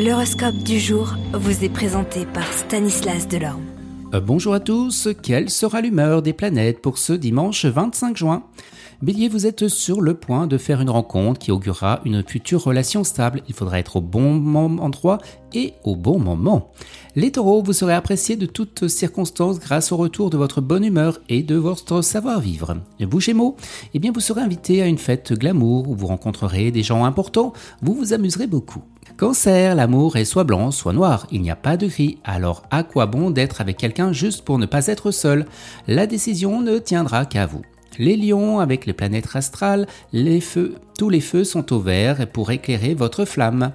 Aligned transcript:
L'horoscope 0.00 0.58
du 0.58 0.78
jour 0.78 1.16
vous 1.32 1.64
est 1.64 1.68
présenté 1.68 2.24
par 2.24 2.46
Stanislas 2.52 3.26
Delorme. 3.26 3.64
Euh, 4.14 4.20
bonjour 4.20 4.54
à 4.54 4.60
tous, 4.60 5.08
quelle 5.24 5.50
sera 5.50 5.80
l'humeur 5.80 6.22
des 6.22 6.32
planètes 6.32 6.80
pour 6.80 6.98
ce 6.98 7.12
dimanche 7.12 7.64
25 7.64 8.16
juin? 8.16 8.44
Bélier, 9.02 9.28
vous 9.28 9.44
êtes 9.44 9.66
sur 9.66 10.00
le 10.00 10.14
point 10.14 10.46
de 10.46 10.56
faire 10.56 10.80
une 10.80 10.90
rencontre 10.90 11.40
qui 11.40 11.50
augurera 11.50 12.00
une 12.04 12.22
future 12.24 12.62
relation 12.62 13.02
stable. 13.02 13.42
Il 13.48 13.54
faudra 13.54 13.80
être 13.80 13.96
au 13.96 14.00
bon 14.00 14.78
endroit 14.78 15.18
et 15.52 15.74
au 15.82 15.96
bon 15.96 16.20
moment. 16.20 16.72
Les 17.16 17.32
taureaux, 17.32 17.62
vous 17.64 17.72
serez 17.72 17.94
appréciés 17.94 18.36
de 18.36 18.46
toutes 18.46 18.86
circonstances 18.86 19.58
grâce 19.58 19.90
au 19.90 19.96
retour 19.96 20.30
de 20.30 20.36
votre 20.36 20.60
bonne 20.60 20.84
humeur 20.84 21.18
et 21.28 21.42
de 21.42 21.56
votre 21.56 22.02
savoir-vivre. 22.02 22.76
Vous 23.00 23.20
Gémeaux, 23.20 23.56
eh 23.94 23.98
bien 23.98 24.12
vous 24.12 24.20
serez 24.20 24.42
invité 24.42 24.80
à 24.80 24.86
une 24.86 24.98
fête 24.98 25.32
glamour 25.32 25.88
où 25.88 25.96
vous 25.96 26.06
rencontrerez 26.06 26.70
des 26.70 26.84
gens 26.84 27.04
importants, 27.04 27.52
vous 27.82 27.94
vous 27.94 28.12
amuserez 28.12 28.46
beaucoup. 28.46 28.84
Cancer, 29.18 29.74
l'amour 29.74 30.16
est 30.16 30.24
soit 30.24 30.44
blanc, 30.44 30.70
soit 30.70 30.92
noir, 30.92 31.26
il 31.32 31.42
n'y 31.42 31.50
a 31.50 31.56
pas 31.56 31.76
de 31.76 31.88
gris, 31.88 32.18
alors 32.22 32.62
à 32.70 32.84
quoi 32.84 33.06
bon 33.06 33.32
d'être 33.32 33.60
avec 33.60 33.76
quelqu'un 33.76 34.12
juste 34.12 34.44
pour 34.44 34.58
ne 34.58 34.66
pas 34.66 34.86
être 34.86 35.10
seul? 35.10 35.46
La 35.88 36.06
décision 36.06 36.62
ne 36.62 36.78
tiendra 36.78 37.26
qu'à 37.26 37.44
vous. 37.44 37.62
Les 37.98 38.16
lions, 38.16 38.60
avec 38.60 38.86
les 38.86 38.92
planètes 38.92 39.34
astrales, 39.34 39.86
les 40.12 40.40
feux, 40.40 40.76
tous 40.96 41.10
les 41.10 41.20
feux 41.20 41.44
sont 41.44 41.72
au 41.72 41.80
vert 41.80 42.26
pour 42.28 42.50
éclairer 42.50 42.94
votre 42.94 43.24
flamme. 43.24 43.72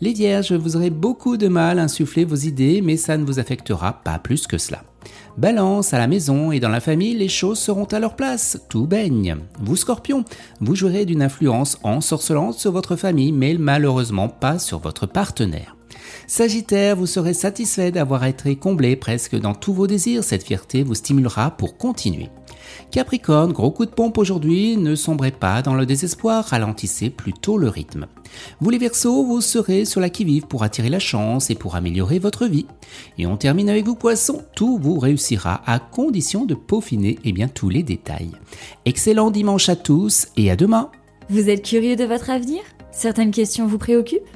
Les 0.00 0.12
vierges, 0.12 0.52
vous 0.52 0.76
aurez 0.76 0.90
beaucoup 0.90 1.36
de 1.36 1.48
mal 1.48 1.78
à 1.78 1.82
insuffler 1.82 2.24
vos 2.24 2.36
idées, 2.36 2.80
mais 2.82 2.96
ça 2.96 3.16
ne 3.16 3.24
vous 3.24 3.38
affectera 3.38 4.02
pas 4.02 4.18
plus 4.18 4.46
que 4.46 4.58
cela. 4.58 4.82
Balance, 5.36 5.92
à 5.92 5.98
la 5.98 6.06
maison 6.06 6.50
et 6.50 6.60
dans 6.60 6.70
la 6.70 6.80
famille, 6.80 7.14
les 7.14 7.28
choses 7.28 7.58
seront 7.58 7.84
à 7.84 7.98
leur 7.98 8.16
place, 8.16 8.58
tout 8.70 8.86
baigne. 8.86 9.36
Vous 9.60 9.76
scorpions, 9.76 10.24
vous 10.60 10.74
jouerez 10.74 11.04
d'une 11.04 11.22
influence 11.22 11.78
ensorcelante 11.82 12.54
sur 12.54 12.72
votre 12.72 12.96
famille, 12.96 13.32
mais 13.32 13.56
malheureusement 13.58 14.28
pas 14.28 14.58
sur 14.58 14.78
votre 14.78 15.06
partenaire. 15.06 15.75
Sagittaire, 16.26 16.96
vous 16.96 17.06
serez 17.06 17.34
satisfait 17.34 17.90
d'avoir 17.90 18.24
été 18.24 18.56
comblé 18.56 18.96
presque 18.96 19.36
dans 19.36 19.54
tous 19.54 19.72
vos 19.72 19.86
désirs, 19.86 20.24
cette 20.24 20.44
fierté 20.44 20.82
vous 20.82 20.94
stimulera 20.94 21.50
pour 21.50 21.76
continuer. 21.76 22.28
Capricorne, 22.90 23.52
gros 23.52 23.70
coup 23.70 23.86
de 23.86 23.90
pompe 23.90 24.18
aujourd'hui, 24.18 24.76
ne 24.76 24.94
sombrez 24.94 25.30
pas 25.30 25.62
dans 25.62 25.74
le 25.74 25.86
désespoir, 25.86 26.44
ralentissez 26.44 27.10
plutôt 27.10 27.58
le 27.58 27.68
rythme. 27.68 28.06
Vous 28.60 28.70
les 28.70 28.78
Verseaux, 28.78 29.24
vous 29.24 29.40
serez 29.40 29.84
sur 29.84 30.00
la 30.00 30.10
qui-vive 30.10 30.46
pour 30.46 30.62
attirer 30.62 30.88
la 30.88 30.98
chance 30.98 31.50
et 31.50 31.54
pour 31.54 31.76
améliorer 31.76 32.18
votre 32.18 32.46
vie. 32.46 32.66
Et 33.18 33.26
on 33.26 33.36
termine 33.36 33.70
avec 33.70 33.84
vous 33.84 33.94
Poissons, 33.94 34.42
tout 34.54 34.78
vous 34.80 34.98
réussira 34.98 35.62
à 35.66 35.78
condition 35.78 36.44
de 36.44 36.54
peaufiner 36.54 37.18
eh 37.24 37.32
bien, 37.32 37.48
tous 37.48 37.68
les 37.68 37.82
détails. 37.82 38.32
Excellent 38.84 39.30
dimanche 39.30 39.68
à 39.68 39.76
tous 39.76 40.28
et 40.36 40.50
à 40.50 40.56
demain. 40.56 40.90
Vous 41.28 41.48
êtes 41.48 41.64
curieux 41.64 41.96
de 41.96 42.04
votre 42.04 42.30
avenir? 42.30 42.62
Certaines 42.92 43.30
questions 43.30 43.66
vous 43.66 43.78
préoccupent? 43.78 44.35